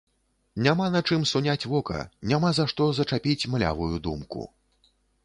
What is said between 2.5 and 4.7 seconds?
за што зачапіць млявую думку.